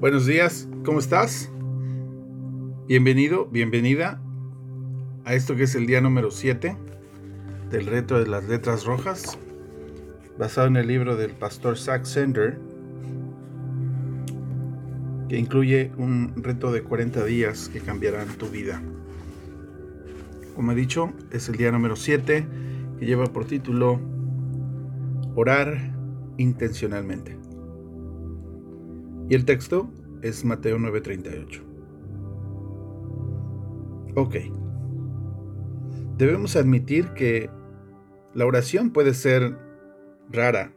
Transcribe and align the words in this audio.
Buenos 0.00 0.24
días, 0.24 0.66
¿cómo 0.82 0.98
estás? 0.98 1.50
Bienvenido, 2.88 3.44
bienvenida 3.44 4.18
a 5.26 5.34
esto 5.34 5.56
que 5.56 5.64
es 5.64 5.74
el 5.74 5.84
día 5.86 6.00
número 6.00 6.30
7 6.30 6.74
del 7.70 7.84
reto 7.84 8.18
de 8.18 8.26
las 8.26 8.48
letras 8.48 8.86
rojas, 8.86 9.38
basado 10.38 10.68
en 10.68 10.76
el 10.76 10.86
libro 10.86 11.16
del 11.16 11.32
pastor 11.32 11.76
Zach 11.76 12.06
Sender, 12.06 12.58
que 15.28 15.36
incluye 15.36 15.92
un 15.98 16.32
reto 16.34 16.72
de 16.72 16.82
40 16.82 17.22
días 17.26 17.68
que 17.68 17.80
cambiarán 17.80 18.28
tu 18.38 18.46
vida. 18.46 18.80
Como 20.56 20.72
he 20.72 20.74
dicho, 20.76 21.12
es 21.30 21.50
el 21.50 21.56
día 21.56 21.72
número 21.72 21.94
7 21.94 22.46
que 22.98 23.04
lleva 23.04 23.26
por 23.26 23.44
título 23.44 24.00
Orar 25.34 25.94
intencionalmente. 26.38 27.39
Y 29.30 29.36
el 29.36 29.44
texto 29.44 29.88
es 30.22 30.44
Mateo 30.44 30.76
9:38. 30.76 31.62
Ok. 34.16 34.34
Debemos 36.18 36.56
admitir 36.56 37.10
que 37.10 37.48
la 38.34 38.44
oración 38.44 38.90
puede 38.90 39.14
ser 39.14 39.56
rara 40.32 40.72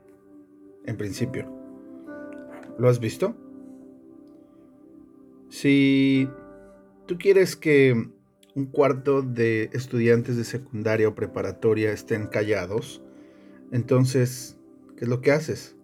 en 0.85 0.97
principio. 0.97 1.51
¿Lo 2.77 2.89
has 2.89 2.99
visto? 2.99 3.35
Si 5.49 6.29
tú 7.07 7.17
quieres 7.17 7.55
que 7.55 8.07
un 8.53 8.65
cuarto 8.67 9.23
de 9.23 9.71
estudiantes 9.73 10.37
de 10.37 10.43
secundaria 10.43 11.07
o 11.07 11.15
preparatoria 11.15 11.91
estén 11.91 12.27
callados, 12.27 13.01
entonces, 13.71 14.59
¿qué 14.95 15.05
es 15.05 15.09
lo 15.09 15.21
que 15.21 15.31
haces? 15.31 15.75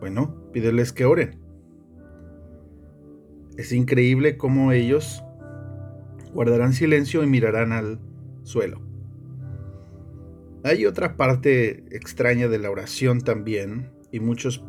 Bueno, 0.00 0.50
pídeles 0.52 0.94
que 0.94 1.04
oren. 1.04 1.45
Es 3.56 3.72
increíble 3.72 4.36
cómo 4.36 4.72
ellos 4.72 5.22
guardarán 6.32 6.74
silencio 6.74 7.22
y 7.22 7.26
mirarán 7.26 7.72
al 7.72 7.98
suelo. 8.42 8.82
Hay 10.62 10.84
otra 10.84 11.16
parte 11.16 11.84
extraña 11.96 12.48
de 12.48 12.58
la 12.58 12.70
oración 12.70 13.22
también, 13.22 13.92
y 14.12 14.20
muchos 14.20 14.62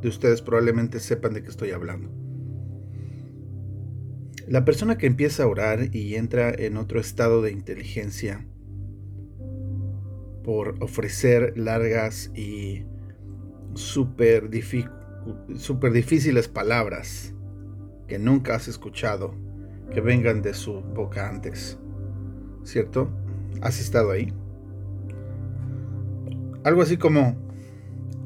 de 0.00 0.08
ustedes 0.08 0.42
probablemente 0.42 1.00
sepan 1.00 1.34
de 1.34 1.42
qué 1.42 1.48
estoy 1.48 1.72
hablando. 1.72 2.10
La 4.46 4.64
persona 4.64 4.98
que 4.98 5.06
empieza 5.06 5.42
a 5.42 5.48
orar 5.48 5.94
y 5.94 6.14
entra 6.14 6.50
en 6.50 6.76
otro 6.76 7.00
estado 7.00 7.42
de 7.42 7.50
inteligencia 7.50 8.46
por 10.44 10.82
ofrecer 10.82 11.58
largas 11.58 12.30
y 12.34 12.84
súper 13.74 14.48
difíciles 14.48 16.48
palabras 16.48 17.34
que 18.08 18.18
nunca 18.18 18.56
has 18.56 18.66
escuchado 18.66 19.34
que 19.92 20.00
vengan 20.00 20.42
de 20.42 20.54
su 20.54 20.80
boca 20.80 21.28
antes. 21.28 21.78
¿Cierto? 22.64 23.10
¿Has 23.60 23.80
estado 23.80 24.10
ahí? 24.10 24.32
Algo 26.64 26.82
así 26.82 26.96
como, 26.96 27.36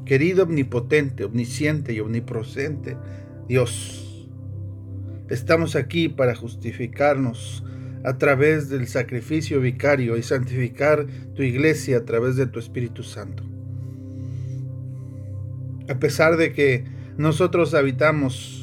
querido 0.05 0.43
omnipotente, 0.43 1.23
omnisciente 1.23 1.93
y 1.93 1.99
omnipresente 1.99 2.97
Dios, 3.47 4.29
estamos 5.29 5.75
aquí 5.75 6.09
para 6.09 6.33
justificarnos 6.33 7.63
a 8.03 8.17
través 8.17 8.69
del 8.69 8.87
sacrificio 8.87 9.61
vicario 9.61 10.17
y 10.17 10.23
santificar 10.23 11.05
tu 11.35 11.43
iglesia 11.43 11.97
a 11.97 12.05
través 12.05 12.35
de 12.35 12.47
tu 12.47 12.59
Espíritu 12.59 13.03
Santo. 13.03 13.43
A 15.89 15.99
pesar 15.99 16.37
de 16.37 16.53
que 16.53 16.85
nosotros 17.17 17.73
habitamos 17.73 18.62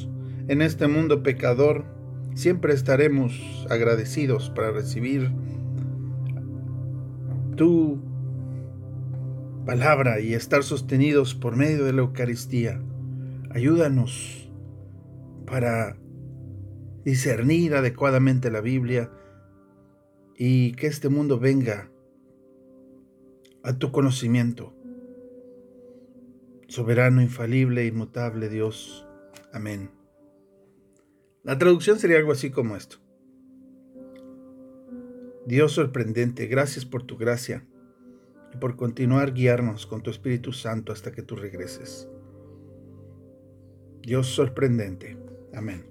en 0.51 0.61
este 0.61 0.89
mundo 0.89 1.23
pecador, 1.23 1.85
siempre 2.35 2.73
estaremos 2.73 3.65
agradecidos 3.69 4.49
para 4.49 4.71
recibir 4.71 5.31
tu 7.55 8.01
palabra 9.65 10.19
y 10.19 10.33
estar 10.33 10.63
sostenidos 10.63 11.35
por 11.35 11.55
medio 11.55 11.85
de 11.85 11.93
la 11.93 12.01
Eucaristía. 12.01 12.81
Ayúdanos 13.51 14.51
para 15.45 15.95
discernir 17.05 17.73
adecuadamente 17.73 18.51
la 18.51 18.59
Biblia 18.59 19.09
y 20.37 20.73
que 20.73 20.87
este 20.87 21.07
mundo 21.07 21.39
venga 21.39 21.89
a 23.63 23.77
tu 23.77 23.93
conocimiento. 23.93 24.75
Soberano, 26.67 27.21
infalible, 27.21 27.85
inmutable 27.85 28.49
Dios. 28.49 29.07
Amén. 29.53 30.00
La 31.43 31.57
traducción 31.57 31.99
sería 31.99 32.17
algo 32.17 32.31
así 32.31 32.51
como 32.51 32.75
esto. 32.75 32.97
Dios 35.47 35.71
sorprendente, 35.71 36.45
gracias 36.45 36.85
por 36.85 37.03
tu 37.03 37.17
gracia 37.17 37.65
y 38.53 38.57
por 38.57 38.75
continuar 38.75 39.33
guiarnos 39.33 39.87
con 39.87 40.03
tu 40.03 40.11
Espíritu 40.11 40.53
Santo 40.53 40.91
hasta 40.91 41.11
que 41.11 41.23
tú 41.23 41.35
regreses. 41.35 42.07
Dios 44.01 44.27
sorprendente. 44.27 45.17
Amén. 45.53 45.85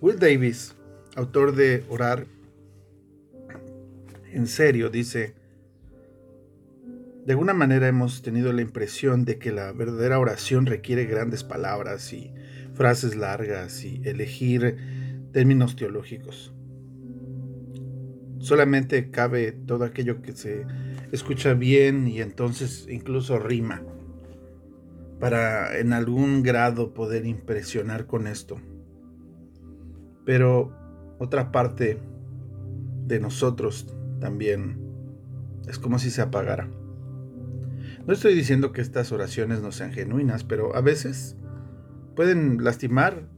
Will 0.00 0.18
Davis, 0.18 0.74
autor 1.14 1.54
de 1.54 1.84
Orar 1.88 2.26
en 4.34 4.48
serio, 4.48 4.90
dice, 4.90 5.32
de 7.24 7.32
alguna 7.32 7.54
manera 7.54 7.86
hemos 7.86 8.20
tenido 8.20 8.52
la 8.52 8.62
impresión 8.62 9.24
de 9.24 9.38
que 9.38 9.52
la 9.52 9.70
verdadera 9.72 10.18
oración 10.18 10.66
requiere 10.66 11.04
grandes 11.04 11.44
palabras 11.44 12.12
y 12.12 12.34
frases 12.74 13.16
largas 13.16 13.84
y 13.84 14.02
elegir 14.04 14.76
términos 15.32 15.76
teológicos. 15.76 16.52
Solamente 18.38 19.10
cabe 19.10 19.52
todo 19.52 19.84
aquello 19.84 20.20
que 20.20 20.32
se 20.32 20.66
escucha 21.12 21.54
bien 21.54 22.06
y 22.08 22.20
entonces 22.20 22.86
incluso 22.90 23.38
rima 23.38 23.82
para 25.18 25.78
en 25.78 25.92
algún 25.92 26.42
grado 26.42 26.92
poder 26.92 27.24
impresionar 27.24 28.06
con 28.06 28.26
esto. 28.26 28.60
Pero 30.26 30.76
otra 31.18 31.52
parte 31.52 31.98
de 33.06 33.20
nosotros 33.20 33.94
también 34.20 34.78
es 35.66 35.78
como 35.78 35.98
si 35.98 36.10
se 36.10 36.20
apagara. 36.20 36.68
No 38.06 38.12
estoy 38.12 38.34
diciendo 38.34 38.72
que 38.72 38.82
estas 38.82 39.12
oraciones 39.12 39.62
no 39.62 39.72
sean 39.72 39.92
genuinas, 39.92 40.44
pero 40.44 40.76
a 40.76 40.82
veces 40.82 41.36
pueden 42.14 42.62
lastimar 42.62 43.28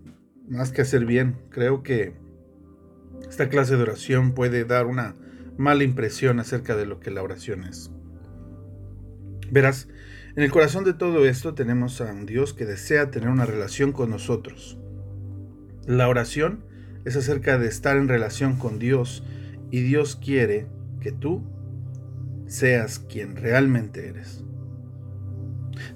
más 0.49 0.71
que 0.71 0.83
hacer 0.83 1.05
bien. 1.05 1.37
Creo 1.51 1.83
que 1.83 2.15
esta 3.29 3.49
clase 3.49 3.77
de 3.77 3.83
oración 3.83 4.33
puede 4.33 4.65
dar 4.65 4.87
una 4.87 5.15
mala 5.57 5.85
impresión 5.85 6.39
acerca 6.39 6.77
de 6.77 6.87
lo 6.87 7.01
que 7.01 7.11
la 7.11 7.23
oración 7.23 7.65
es. 7.65 7.91
Verás, 9.51 9.89
en 10.37 10.43
el 10.43 10.51
corazón 10.51 10.85
de 10.85 10.93
todo 10.93 11.27
esto 11.27 11.55
tenemos 11.55 12.01
a 12.01 12.13
un 12.13 12.27
Dios 12.27 12.53
que 12.53 12.67
desea 12.67 13.11
tener 13.11 13.29
una 13.29 13.47
relación 13.47 13.93
con 13.93 14.11
nosotros. 14.11 14.79
La 15.87 16.09
oración 16.09 16.65
es 17.05 17.17
acerca 17.17 17.59
de 17.59 17.69
estar 17.69 17.97
en 17.97 18.09
relación 18.09 18.57
con 18.57 18.79
Dios 18.79 19.23
y 19.71 19.81
Dios 19.81 20.17
quiere 20.17 20.67
que 21.01 21.13
tú 21.13 21.43
seas 22.47 22.99
quien 22.99 23.37
realmente 23.37 24.09
eres. 24.09 24.45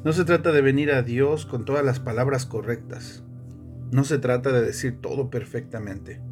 No 0.03 0.15
se 0.15 0.25
trata 0.25 0.51
de 0.51 0.63
venir 0.63 0.93
a 0.93 1.03
Dios 1.03 1.45
con 1.45 1.67
todas 1.67 1.85
las 1.85 2.01
palabras 2.01 2.47
correctas. 2.47 3.23
No 3.93 4.05
se 4.05 4.19
trata 4.19 4.51
de 4.51 4.63
decir 4.63 4.99
todo 4.99 5.29
perfectamente. 5.29 6.23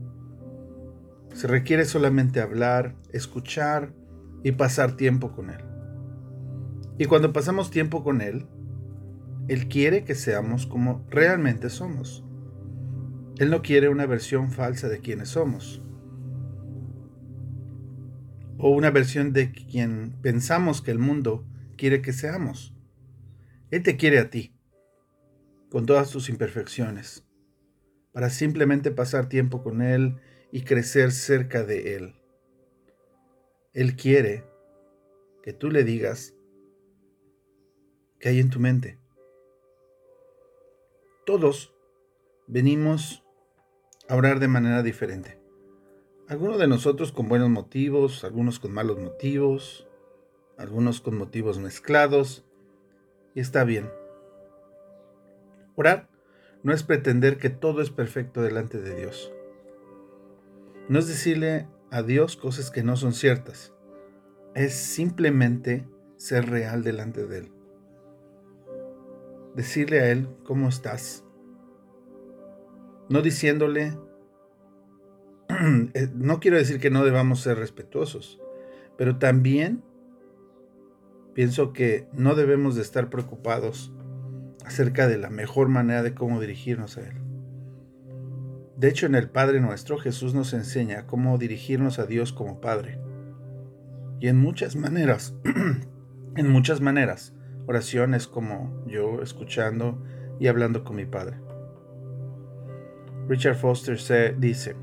Se 1.35 1.47
requiere 1.49 1.85
solamente 1.85 2.41
hablar, 2.41 2.95
escuchar 3.13 3.93
y 4.43 4.53
pasar 4.53 4.97
tiempo 4.97 5.33
con 5.33 5.51
Él. 5.51 5.61
Y 6.97 7.05
cuando 7.05 7.35
pasamos 7.35 7.71
tiempo 7.71 8.03
con 8.03 8.23
Él, 8.23 8.47
Él 9.49 9.69
quiere 9.69 10.03
que 10.03 10.15
seamos 10.15 10.67
como 10.67 11.05
realmente 11.11 11.69
somos. 11.69 12.25
Él 13.37 13.51
no 13.51 13.61
quiere 13.61 13.91
una 13.91 14.07
versión 14.07 14.51
falsa 14.51 14.89
de 14.89 15.01
quienes 15.01 15.29
somos. 15.29 15.83
O 18.57 18.71
una 18.71 18.91
versión 18.91 19.35
de 19.35 19.53
quien 19.53 20.15
pensamos 20.23 20.81
que 20.81 20.91
el 20.91 20.99
mundo 20.99 21.45
quiere 21.77 22.01
que 22.01 22.15
seamos. 22.15 22.78
Él 23.71 23.83
te 23.83 23.97
quiere 23.97 24.19
a 24.19 24.31
ti, 24.31 24.55
con 25.71 25.85
todas 25.85 26.11
tus 26.11 26.31
imperfecciones, 26.31 27.27
para 28.13 28.31
simplemente 28.31 28.91
pasar 28.91 29.29
tiempo 29.29 29.63
con 29.63 29.83
Él 29.83 30.17
y 30.51 30.63
crecer 30.63 31.13
cerca 31.13 31.65
de 31.65 31.97
Él. 31.97 32.15
Él 33.75 33.95
quiere 33.97 34.45
que 35.43 35.53
tú 35.53 35.71
le 35.71 35.85
digas 35.85 36.35
qué 38.19 38.31
hay 38.31 38.41
en 38.41 38.49
tu 38.49 38.59
mente. 38.59 38.99
Todos 41.27 41.75
venimos 42.47 43.23
a 44.09 44.17
orar 44.17 44.41
de 44.41 44.49
manera 44.49 44.83
diferente. 44.83 45.39
Algunos 46.27 46.59
de 46.59 46.69
nosotros 46.69 47.13
con 47.13 47.29
buenos 47.29 47.51
motivos, 47.51 48.25
algunos 48.25 48.59
con 48.59 48.73
malos 48.73 48.99
motivos, 48.99 49.87
algunos 50.57 51.03
con 51.03 51.17
motivos 51.19 51.59
mezclados, 51.59 52.48
está 53.41 53.65
bien. 53.65 53.91
Orar 55.77 56.09
no 56.63 56.73
es 56.73 56.83
pretender 56.83 57.39
que 57.39 57.51
todo 57.51 57.81
es 57.81 57.91
perfecto 57.91 58.43
delante 58.43 58.81
de 58.81 58.95
Dios. 58.95 59.33
No 60.89 60.99
es 60.99 61.07
decirle 61.07 61.69
a 61.91 62.03
Dios 62.03 62.37
cosas 62.37 62.71
que 62.71 62.83
no 62.83 62.97
son 62.97 63.13
ciertas. 63.13 63.73
Es 64.55 64.75
simplemente 64.75 65.87
ser 66.17 66.51
real 66.51 66.83
delante 66.83 67.27
de 67.27 67.39
Él. 67.39 67.53
Decirle 69.55 70.01
a 70.01 70.11
Él 70.11 70.29
cómo 70.45 70.69
estás. 70.69 71.25
No 73.09 73.23
diciéndole, 73.23 73.97
eh, 75.95 76.09
no 76.15 76.41
quiero 76.41 76.57
decir 76.57 76.81
que 76.81 76.91
no 76.91 77.05
debamos 77.05 77.41
ser 77.41 77.59
respetuosos, 77.59 78.41
pero 78.97 79.19
también 79.19 79.83
pienso 81.39 81.73
que 81.73 82.09
no 82.13 82.35
debemos 82.35 82.75
de 82.75 82.83
estar 82.83 83.11
preocupados 83.11 83.93
acerca 84.67 85.07
de 85.07 85.19
la 85.19 85.31
mejor 85.31 85.69
manera 85.69 86.03
de 86.03 86.13
cómo 86.13 86.41
dirigirnos 86.41 86.99
a 86.99 87.03
Él. 87.03 87.15
De 88.77 88.89
hecho, 88.89 89.07
en 89.07 89.15
el 89.15 89.31
Padre 89.31 89.61
nuestro, 89.61 89.99
Jesús 89.99 90.35
nos 90.35 90.53
enseña 90.53 91.07
cómo 91.07 91.39
dirigirnos 91.39 92.01
a 92.01 92.07
Dios 92.07 92.33
como 92.33 92.61
Padre. 92.61 92.99
Y 94.19 94.27
en 94.27 94.37
muchas 94.37 94.75
maneras, 94.75 95.37
en 96.35 96.49
muchas 96.51 96.81
maneras, 96.81 97.35
oraciones 97.69 98.27
como 98.27 98.85
yo 98.89 99.23
escuchando 99.23 100.03
y 100.41 100.49
hablando 100.49 100.83
con 100.83 100.97
mi 100.97 101.07
Padre. 101.07 101.37
Richard 103.29 103.55
Foster 103.55 103.97
dice, 104.41 104.75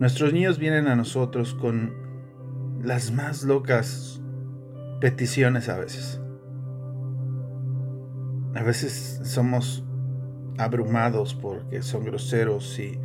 nuestros 0.00 0.32
niños 0.32 0.58
vienen 0.58 0.88
a 0.88 0.96
nosotros 0.96 1.54
con 1.54 1.94
las 2.82 3.12
más 3.12 3.44
locas 3.44 4.20
peticiones 5.00 5.68
a 5.68 5.78
veces. 5.78 6.20
A 8.54 8.62
veces 8.62 9.20
somos 9.24 9.84
abrumados 10.58 11.34
porque 11.34 11.82
son 11.82 12.04
groseros 12.04 12.78
y 12.78 12.98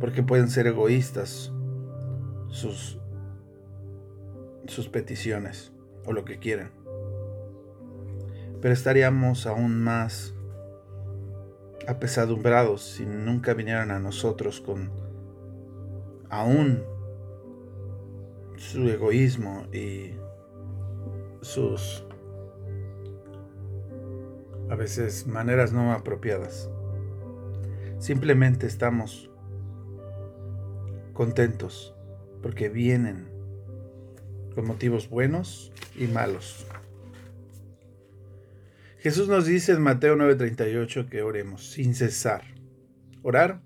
porque 0.00 0.22
pueden 0.22 0.48
ser 0.48 0.66
egoístas 0.66 1.52
sus, 2.48 2.98
sus 4.66 4.88
peticiones 4.88 5.72
o 6.06 6.12
lo 6.12 6.24
que 6.24 6.38
quieran. 6.38 6.70
Pero 8.60 8.72
estaríamos 8.72 9.46
aún 9.46 9.82
más 9.82 10.34
apesadumbrados 11.86 12.82
si 12.82 13.06
nunca 13.06 13.54
vinieran 13.54 13.90
a 13.90 13.98
nosotros 13.98 14.60
con 14.60 14.90
aún 16.28 16.82
su 18.56 18.88
egoísmo 18.88 19.66
y 19.72 20.12
sus 21.48 22.04
a 24.68 24.74
veces 24.74 25.26
maneras 25.26 25.72
no 25.72 25.92
apropiadas. 25.92 26.68
Simplemente 27.98 28.66
estamos 28.66 29.30
contentos 31.14 31.94
porque 32.42 32.68
vienen 32.68 33.28
con 34.54 34.66
motivos 34.66 35.08
buenos 35.08 35.72
y 35.96 36.06
malos. 36.06 36.66
Jesús 38.98 39.28
nos 39.28 39.46
dice 39.46 39.72
en 39.72 39.80
Mateo 39.80 40.16
9:38 40.16 41.08
que 41.08 41.22
oremos 41.22 41.70
sin 41.70 41.94
cesar. 41.94 42.42
Orar 43.22 43.62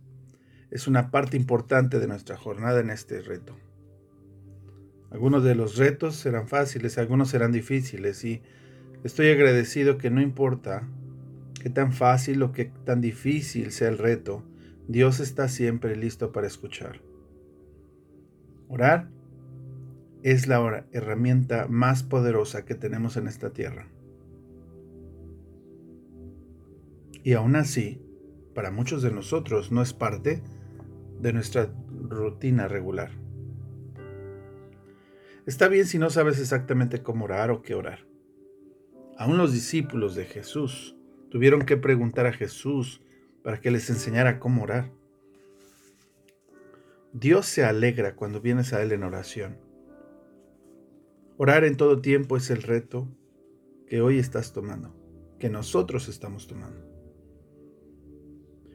es 0.70 0.86
una 0.86 1.10
parte 1.10 1.36
importante 1.36 1.98
de 1.98 2.06
nuestra 2.06 2.36
jornada 2.36 2.78
en 2.78 2.90
este 2.90 3.20
reto. 3.22 3.56
Algunos 5.12 5.44
de 5.44 5.54
los 5.54 5.76
retos 5.76 6.16
serán 6.16 6.48
fáciles, 6.48 6.96
algunos 6.96 7.28
serán 7.28 7.52
difíciles 7.52 8.24
y 8.24 8.40
estoy 9.04 9.28
agradecido 9.28 9.98
que 9.98 10.10
no 10.10 10.22
importa 10.22 10.88
qué 11.60 11.68
tan 11.68 11.92
fácil 11.92 12.42
o 12.42 12.52
qué 12.52 12.72
tan 12.86 13.02
difícil 13.02 13.72
sea 13.72 13.88
el 13.88 13.98
reto, 13.98 14.42
Dios 14.88 15.20
está 15.20 15.48
siempre 15.48 15.96
listo 15.96 16.32
para 16.32 16.46
escuchar. 16.46 17.02
Orar 18.68 19.10
es 20.22 20.46
la 20.46 20.86
herramienta 20.92 21.66
más 21.68 22.02
poderosa 22.02 22.64
que 22.64 22.74
tenemos 22.74 23.18
en 23.18 23.28
esta 23.28 23.50
tierra. 23.50 23.88
Y 27.22 27.34
aún 27.34 27.54
así, 27.54 28.00
para 28.54 28.70
muchos 28.70 29.02
de 29.02 29.10
nosotros 29.10 29.70
no 29.70 29.82
es 29.82 29.92
parte 29.92 30.42
de 31.20 31.32
nuestra 31.34 31.70
rutina 32.08 32.66
regular. 32.66 33.10
Está 35.44 35.66
bien 35.66 35.86
si 35.86 35.98
no 35.98 36.08
sabes 36.08 36.38
exactamente 36.38 37.02
cómo 37.02 37.24
orar 37.24 37.50
o 37.50 37.62
qué 37.62 37.74
orar. 37.74 38.06
Aún 39.18 39.38
los 39.38 39.52
discípulos 39.52 40.14
de 40.14 40.24
Jesús 40.24 40.96
tuvieron 41.30 41.62
que 41.62 41.76
preguntar 41.76 42.26
a 42.26 42.32
Jesús 42.32 43.00
para 43.42 43.60
que 43.60 43.72
les 43.72 43.90
enseñara 43.90 44.38
cómo 44.38 44.62
orar. 44.62 44.92
Dios 47.12 47.46
se 47.46 47.64
alegra 47.64 48.14
cuando 48.14 48.40
vienes 48.40 48.72
a 48.72 48.82
Él 48.82 48.92
en 48.92 49.02
oración. 49.02 49.58
Orar 51.38 51.64
en 51.64 51.76
todo 51.76 52.00
tiempo 52.00 52.36
es 52.36 52.48
el 52.50 52.62
reto 52.62 53.08
que 53.88 54.00
hoy 54.00 54.18
estás 54.20 54.52
tomando, 54.52 54.94
que 55.40 55.50
nosotros 55.50 56.08
estamos 56.08 56.46
tomando. 56.46 56.86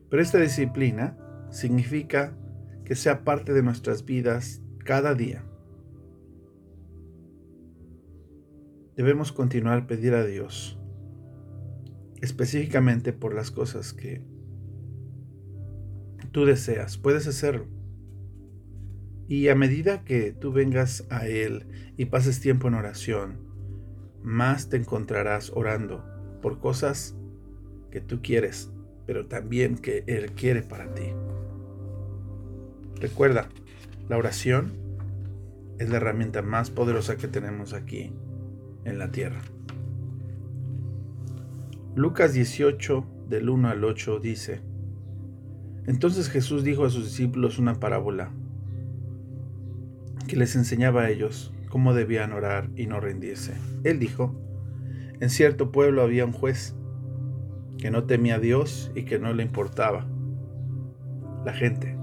Pero 0.10 0.22
esta 0.22 0.38
disciplina 0.38 1.18
significa 1.50 2.38
que 2.84 2.96
sea 2.96 3.24
parte 3.24 3.54
de 3.54 3.64
nuestras 3.64 4.04
vidas 4.04 4.62
cada 4.84 5.16
día. 5.16 5.47
Debemos 8.98 9.32
continuar 9.32 9.78
a 9.78 9.88
pedir 9.88 10.16
a 10.16 10.26
Dios, 10.26 10.80
específicamente 12.20 13.14
por 13.14 13.36
las 13.36 13.52
cosas 13.52 13.94
que 13.94 14.24
tú 16.32 16.46
deseas. 16.46 16.98
Puedes 16.98 17.28
hacerlo. 17.28 17.68
Y 19.28 19.50
a 19.50 19.56
medida 19.56 20.04
que 20.04 20.32
tú 20.32 20.52
vengas 20.52 21.06
a 21.12 21.28
Él 21.28 21.68
y 21.96 22.06
pases 22.06 22.40
tiempo 22.40 22.68
en 22.68 22.74
oración, 22.74 23.38
más 24.24 24.68
te 24.70 24.78
encontrarás 24.78 25.52
orando 25.54 26.04
por 26.42 26.60
cosas 26.60 27.16
que 27.92 28.02
tú 28.02 28.22
quieres, 28.24 28.72
pero 29.06 29.28
también 29.28 29.78
que 29.78 30.06
Él 30.08 30.32
quiere 30.32 30.64
para 30.64 30.92
ti. 30.96 31.14
Recuerda, 33.00 33.48
la 34.10 34.18
oración 34.18 34.74
es 35.78 35.88
la 35.90 35.98
herramienta 35.98 36.42
más 36.42 36.72
poderosa 36.72 37.18
que 37.18 37.28
tenemos 37.28 37.74
aquí 37.74 38.12
en 38.88 38.98
la 38.98 39.12
tierra. 39.12 39.42
Lucas 41.96 42.34
18 42.34 43.06
del 43.28 43.50
1 43.50 43.70
al 43.70 43.84
8 43.84 44.20
dice, 44.20 44.62
Entonces 45.86 46.30
Jesús 46.30 46.64
dijo 46.64 46.86
a 46.86 46.90
sus 46.90 47.06
discípulos 47.06 47.60
una 47.60 47.76
parábola 47.76 48.32
que 50.28 50.36
les 50.36 50.56
enseñaba 50.56 51.04
a 51.04 51.10
ellos 51.10 51.54
cómo 51.70 51.94
debían 51.94 52.32
orar 52.32 52.70
y 52.76 52.88
no 52.88 53.00
rendirse. 53.00 53.54
Él 53.84 54.00
dijo, 54.00 54.36
en 55.20 55.30
cierto 55.30 55.72
pueblo 55.72 56.02
había 56.02 56.26
un 56.26 56.32
juez 56.32 56.76
que 57.78 57.92
no 57.92 58.06
temía 58.06 58.36
a 58.36 58.40
Dios 58.40 58.92
y 58.96 59.04
que 59.04 59.20
no 59.20 59.34
le 59.34 59.44
importaba 59.44 60.06
la 61.46 61.54
gente. 61.54 61.98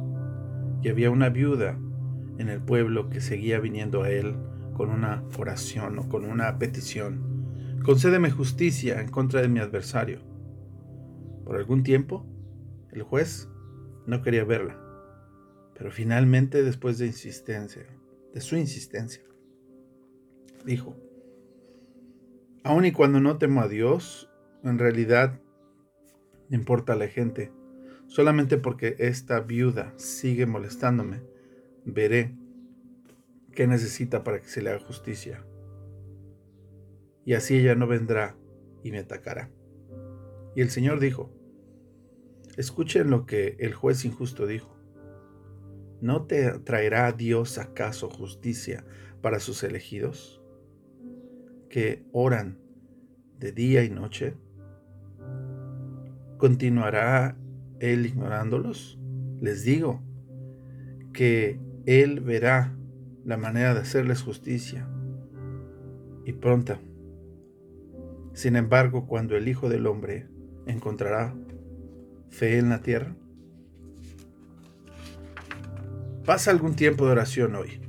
Y 0.83 0.89
había 0.89 1.11
una 1.11 1.31
viuda 1.31 1.79
en 2.39 2.49
el 2.49 2.61
pueblo 2.61 3.09
que 3.09 3.21
seguía 3.21 3.59
viniendo 3.61 4.03
a 4.03 4.11
él 4.11 4.37
con 4.75 4.91
una 4.91 5.25
oración 5.39 5.99
o 5.99 6.09
con 6.09 6.25
una 6.25 6.59
petición. 6.59 7.81
Concédeme 7.85 8.31
justicia 8.31 9.01
en 9.01 9.09
contra 9.09 9.41
de 9.41 9.49
mi 9.49 9.61
adversario. 9.61 10.21
Por 11.45 11.57
algún 11.57 11.83
tiempo, 11.83 12.27
el 12.93 13.03
juez 13.03 13.49
no 14.07 14.23
quería 14.23 14.45
verla, 14.45 14.79
pero 15.77 15.91
finalmente, 15.91 16.63
después 16.63 16.99
de 16.99 17.07
insistencia, 17.07 17.87
de 18.33 18.41
su 18.41 18.57
insistencia, 18.57 19.23
dijo, 20.65 20.97
aun 22.63 22.85
y 22.85 22.93
cuando 22.93 23.21
no 23.21 23.39
temo 23.39 23.61
a 23.61 23.69
Dios, 23.69 24.31
en 24.63 24.79
realidad 24.79 25.41
importa 26.51 26.97
la 26.97 27.09
gente, 27.09 27.53
solamente 28.07 28.57
porque 28.57 28.97
esta 28.99 29.41
viuda 29.41 29.93
sigue 29.97 30.47
molestándome, 30.47 31.23
veré 31.85 32.35
¿Qué 33.55 33.69
necesita 33.69 34.25
para 34.25 34.41
que 34.41 34.49
se 34.49 34.63
le 34.63 34.71
haga 34.71 34.81
justicia. 34.81 35.45
Y 37.25 37.35
así 37.35 37.57
ella 37.57 37.77
no 37.77 37.87
vendrá 37.87 38.37
y 38.83 38.91
me 38.91 38.99
atacará. 38.99 39.51
Y 40.57 40.61
el 40.61 40.71
Señor 40.71 40.99
dijo, 40.99 41.33
escuchen 42.57 43.11
lo 43.11 43.27
que 43.27 43.57
el 43.61 43.73
juez 43.73 44.05
injusto 44.05 44.47
dijo. 44.47 44.77
¿No 46.01 46.27
te 46.27 46.51
traerá 46.59 47.13
Dios 47.13 47.59
acaso 47.59 48.11
justicia 48.11 48.85
para 49.23 49.39
sus 49.39 49.63
elegidos, 49.63 50.43
que 51.71 52.05
oran 52.13 52.59
de 53.39 53.53
día 53.53 53.85
y 53.85 53.91
noche? 53.91 54.35
¿Continuará 56.39 57.39
Él 57.79 58.05
ignorándolos? 58.05 58.99
Les 59.41 59.65
digo 59.65 60.03
que 61.13 61.61
Él 61.87 62.21
verá 62.21 62.77
la 63.25 63.37
manera 63.37 63.75
de 63.75 63.81
hacerles 63.81 64.23
justicia 64.23 64.89
y 66.25 66.33
pronta. 66.33 66.81
Sin 68.33 68.57
embargo, 68.57 69.07
cuando 69.07 69.37
el 69.37 69.49
Hijo 69.49 69.69
del 69.69 69.87
Hombre 69.87 70.29
encontrará 70.67 71.35
fe 72.35 72.59
en 72.59 72.69
la 72.69 72.81
tierra? 72.81 73.15
Pasa 76.25 76.51
algún 76.51 76.75
tiempo 76.75 77.07
de 77.07 77.13
oración 77.13 77.55
hoy. 77.55 77.81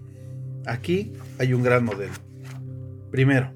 Aquí 0.65 1.13
hay 1.39 1.53
un 1.53 1.63
gran 1.63 1.83
modelo. 1.83 2.13
Primero, 3.11 3.53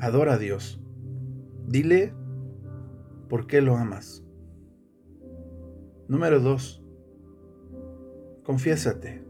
adora 0.00 0.34
a 0.34 0.38
Dios. 0.38 0.80
Dile 1.66 2.14
por 3.28 3.46
qué 3.46 3.60
lo 3.60 3.76
amas. 3.76 4.24
Número 6.08 6.40
dos, 6.40 6.82
confiésate. 8.44 9.27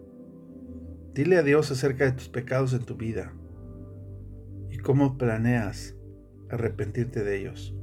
Dile 1.19 1.37
a 1.37 1.43
Dios 1.43 1.69
acerca 1.73 2.05
de 2.05 2.13
tus 2.13 2.29
pecados 2.29 2.73
en 2.75 2.85
tu 2.85 2.95
vida 2.95 3.33
y 4.71 4.79
cómo 4.79 5.19
planeas 5.19 5.97
arrepentirte 6.49 7.25
de 7.25 7.41
ellos. 7.41 7.75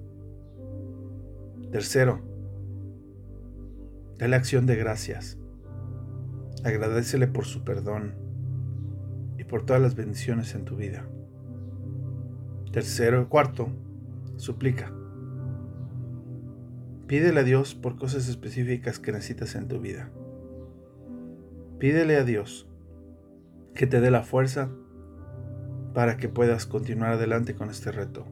Tercero, 1.69 2.21
dale 4.17 4.37
acción 4.37 4.65
de 4.65 4.77
gracias. 4.77 5.37
Agradecele 6.63 7.27
por 7.27 7.43
su 7.43 7.65
perdón 7.65 8.13
y 9.37 9.43
por 9.43 9.65
todas 9.65 9.81
las 9.81 9.95
bendiciones 9.95 10.55
en 10.55 10.63
tu 10.63 10.77
vida. 10.77 11.05
Tercero 12.71 13.27
cuarto, 13.27 13.67
suplica. 14.37 14.93
Pídele 17.05 17.41
a 17.41 17.43
Dios 17.43 17.75
por 17.75 17.97
cosas 17.97 18.29
específicas 18.29 18.97
que 18.97 19.11
necesitas 19.11 19.55
en 19.55 19.67
tu 19.67 19.81
vida. 19.81 20.09
Pídele 21.79 22.15
a 22.15 22.23
Dios 22.23 22.69
que 23.75 23.87
te 23.87 23.99
dé 23.99 24.09
la 24.09 24.23
fuerza 24.23 24.69
para 25.93 26.15
que 26.15 26.29
puedas 26.29 26.65
continuar 26.65 27.11
adelante 27.11 27.55
con 27.55 27.69
este 27.69 27.91
reto. 27.91 28.25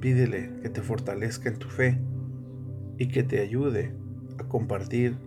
Pídele 0.00 0.58
que 0.62 0.70
te 0.70 0.80
fortalezca 0.80 1.50
en 1.50 1.58
tu 1.58 1.68
fe 1.68 2.00
y 2.98 3.08
que 3.08 3.22
te 3.22 3.40
ayude 3.40 3.94
a 4.38 4.44
compartir 4.44 5.18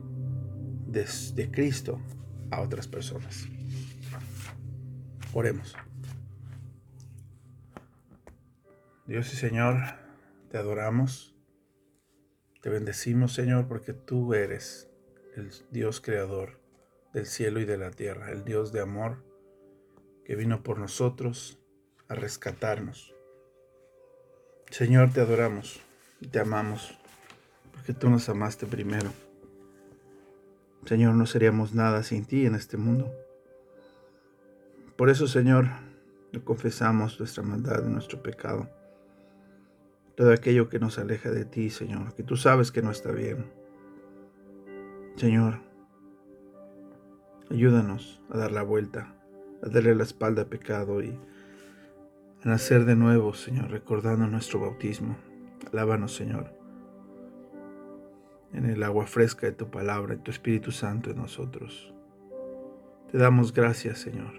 de, 0.88 1.50
Cristo 1.52 2.02
a 2.50 2.62
otras 2.62 2.88
personas. 2.88 3.48
Oremos. 5.34 5.76
Dios 9.06 9.32
y 9.34 9.36
Señor, 9.36 9.78
te 10.50 10.58
adoramos, 10.58 11.36
te 12.62 12.70
bendecimos 12.70 13.34
Señor 13.34 13.68
porque 13.68 13.94
tú 13.94 14.34
eres 14.34 14.90
el 15.36 15.52
Dios 15.72 16.00
creador 16.00 16.63
del 17.14 17.28
cielo 17.28 17.60
y 17.60 17.66
de 17.66 17.78
la 17.78 17.92
tierra, 17.92 18.32
el 18.32 18.44
Dios 18.44 18.72
de 18.72 18.82
amor 18.82 19.24
que 20.26 20.36
vino 20.36 20.64
por 20.64 20.80
nosotros 20.80 21.60
a 22.08 22.16
rescatarnos. 22.16 23.14
Señor, 24.70 25.12
te 25.14 25.22
adoramos 25.22 25.80
y 26.20 26.28
te 26.28 26.40
amamos, 26.40 26.98
porque 27.72 27.94
tú 27.94 28.10
nos 28.10 28.28
amaste 28.30 28.66
primero. 28.66 29.12
Señor, 30.86 31.14
no 31.14 31.26
seríamos 31.26 31.74
nada 31.74 32.04
sin 32.04 32.26
ti 32.26 32.46
en 32.46 32.56
este 32.56 32.78
mundo. 32.78 33.14
Por 34.98 35.10
eso, 35.10 35.28
Señor, 35.28 35.68
confesamos 36.44 37.20
nuestra 37.20 37.44
maldad 37.44 37.84
y 37.86 37.90
nuestro 37.90 38.22
pecado. 38.24 38.70
Todo 40.16 40.32
aquello 40.32 40.70
que 40.70 40.80
nos 40.80 40.98
aleja 41.00 41.32
de 41.32 41.46
ti, 41.46 41.70
Señor, 41.70 42.14
que 42.16 42.24
tú 42.24 42.38
sabes 42.38 42.72
que 42.72 42.82
no 42.82 42.92
está 42.92 43.12
bien. 43.12 43.52
Señor, 45.16 45.62
ayúdanos 47.50 48.22
a 48.30 48.38
dar 48.38 48.52
la 48.52 48.64
vuelta, 48.64 49.16
a 49.62 49.70
darle 49.70 49.96
la 49.96 50.04
espalda 50.04 50.44
al 50.44 50.48
pecado 50.48 51.02
y 51.02 51.18
nacer 52.44 52.86
de 52.86 52.96
nuevo, 52.96 53.34
Señor, 53.34 53.72
recordando 53.72 54.28
nuestro 54.28 54.60
bautismo. 54.60 55.16
Alábanos, 55.72 56.14
Señor, 56.16 56.54
en 58.52 58.66
el 58.66 58.84
agua 58.84 59.08
fresca 59.08 59.48
de 59.48 59.54
tu 59.54 59.70
palabra, 59.70 60.14
en 60.14 60.24
tu 60.24 60.32
Espíritu 60.32 60.72
Santo 60.72 61.10
en 61.10 61.18
nosotros. 61.18 61.94
Te 63.12 63.18
damos 63.18 63.54
gracias, 63.54 64.00
Señor, 64.00 64.34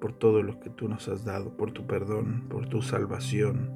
por 0.00 0.12
todo 0.12 0.42
lo 0.42 0.60
que 0.60 0.70
tú 0.70 0.88
nos 0.88 1.08
has 1.08 1.24
dado, 1.24 1.56
por 1.56 1.72
tu 1.72 1.86
perdón, 1.86 2.46
por 2.48 2.68
tu 2.68 2.82
salvación. 2.82 3.70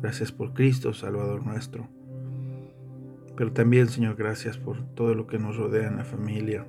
Gracias 0.00 0.32
por 0.32 0.52
Cristo, 0.52 0.92
Salvador 0.92 1.46
nuestro. 1.46 1.88
Pero 3.36 3.52
también, 3.52 3.88
Señor, 3.88 4.16
gracias 4.16 4.58
por 4.58 4.82
todo 4.94 5.14
lo 5.14 5.26
que 5.26 5.38
nos 5.38 5.56
rodea 5.56 5.88
en 5.88 5.96
la 5.96 6.04
familia, 6.04 6.66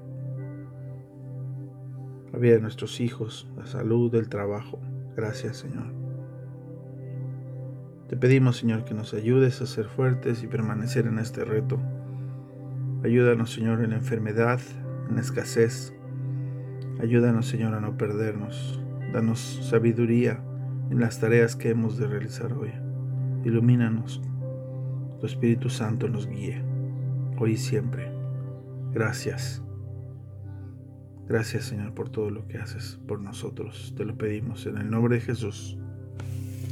la 2.34 2.40
vida 2.40 2.56
de 2.56 2.62
nuestros 2.62 3.00
hijos, 3.00 3.48
la 3.56 3.68
salud, 3.68 4.14
el 4.16 4.28
trabajo. 4.28 4.80
Gracias, 5.16 5.58
Señor. 5.58 5.86
Te 8.10 8.18
pedimos, 8.18 8.58
Señor, 8.58 8.84
que 8.86 8.96
nos 8.96 9.14
ayudes 9.14 9.62
a 9.62 9.68
ser 9.68 9.86
fuertes 9.86 10.44
y 10.44 10.48
permanecer 10.48 11.06
en 11.06 11.20
este 11.20 11.46
reto. 11.46 11.80
Ayúdanos, 13.04 13.54
Señor, 13.54 13.84
en 13.84 13.92
la 13.92 13.98
enfermedad, 13.98 14.60
en 15.10 15.16
la 15.16 15.22
escasez. 15.22 15.94
Ayúdanos, 17.00 17.48
Señor, 17.48 17.76
a 17.76 17.80
no 17.80 17.98
perdernos. 17.98 18.82
Danos 19.14 19.40
sabiduría 19.70 20.44
en 20.90 21.00
las 21.00 21.20
tareas 21.20 21.56
que 21.56 21.70
hemos 21.70 21.98
de 21.98 22.08
realizar 22.08 22.52
hoy. 22.54 22.72
Ilumínanos. 23.46 24.22
Tu 25.20 25.28
Espíritu 25.28 25.70
Santo 25.70 26.10
nos 26.10 26.28
guíe, 26.28 26.62
hoy 27.38 27.54
y 27.54 27.58
siempre. 27.58 28.12
Gracias. 28.92 29.64
Gracias 31.28 31.66
Señor 31.66 31.94
por 31.94 32.10
todo 32.10 32.30
lo 32.30 32.48
que 32.48 32.58
haces 32.58 33.00
por 33.08 33.20
nosotros. 33.20 33.94
Te 33.96 34.06
lo 34.06 34.18
pedimos 34.18 34.66
en 34.66 34.78
el 34.78 34.90
nombre 34.90 35.16
de 35.16 35.22
Jesús. 35.22 35.78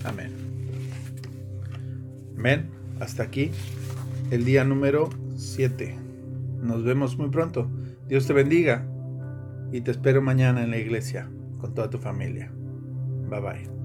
Amén. 0.04 0.32
Amén. 2.38 2.70
Hasta 3.00 3.24
aquí 3.24 3.52
el 4.32 4.46
día 4.46 4.64
número 4.64 5.10
7. 5.36 5.98
Nos 6.62 6.84
vemos 6.84 7.18
muy 7.18 7.30
pronto. 7.30 7.70
Dios 8.08 8.28
te 8.28 8.34
bendiga 8.34 8.86
y 9.72 9.82
te 9.82 9.92
espero 9.92 10.22
mañana 10.22 10.64
en 10.64 10.72
la 10.72 10.78
iglesia 10.78 11.30
con 11.60 11.74
toda 11.74 11.90
tu 11.90 11.98
familia. 11.98 12.52
Bye 13.30 13.40
bye. 13.40 13.81